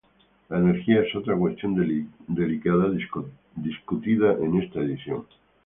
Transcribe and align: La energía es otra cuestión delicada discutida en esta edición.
La 0.49 0.57
energía 0.57 1.03
es 1.03 1.15
otra 1.15 1.35
cuestión 1.35 1.75
delicada 2.27 2.87
discutida 3.55 4.33
en 4.33 4.63
esta 4.63 4.79
edición. 4.79 5.25